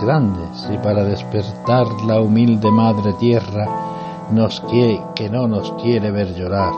[0.00, 3.66] grandes y para despertar la humilde madre tierra
[4.30, 4.62] nos
[5.14, 6.72] que no nos quiere ver llorar.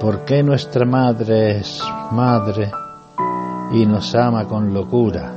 [0.00, 1.82] ¿Por qué nuestra madre es
[2.12, 2.70] madre
[3.72, 5.32] y nos ama con locura?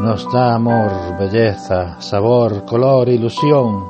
[0.00, 3.84] Nos da amor, belleza, sabor, color, ilusión.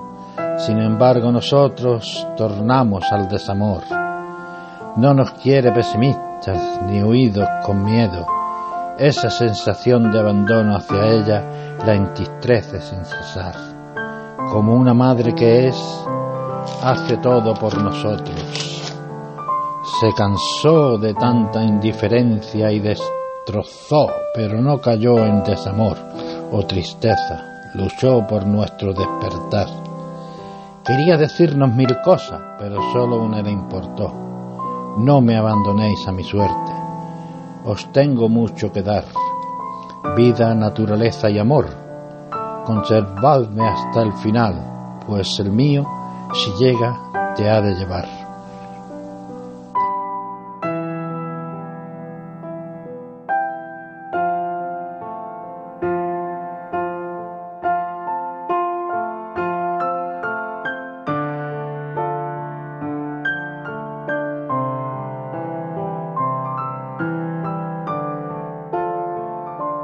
[0.58, 3.82] Sin embargo nosotros tornamos al desamor.
[4.96, 8.35] No nos quiere pesimistas ni huidos con miedo
[8.98, 13.54] esa sensación de abandono hacia ella la entristrece sin cesar.
[14.50, 16.06] Como una madre que es,
[16.82, 18.94] hace todo por nosotros.
[20.00, 25.98] Se cansó de tanta indiferencia y destrozó, pero no cayó en desamor
[26.50, 27.44] o tristeza,
[27.74, 29.68] luchó por nuestro despertar.
[30.84, 34.12] Quería decirnos mil cosas, pero solo una le importó.
[34.98, 36.85] No me abandonéis a mi suerte
[37.66, 39.04] os tengo mucho que dar,
[40.16, 41.66] vida, naturaleza y amor.
[42.64, 45.84] Conservadme hasta el final, pues el mío,
[46.32, 48.15] si llega, te ha de llevar.